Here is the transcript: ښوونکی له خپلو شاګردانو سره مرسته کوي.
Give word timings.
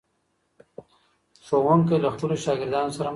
ښوونکی 1.45 1.95
له 2.03 2.09
خپلو 2.13 2.35
شاګردانو 2.43 2.89
سره 2.97 2.97
مرسته 2.97 3.03
کوي. 3.03 3.09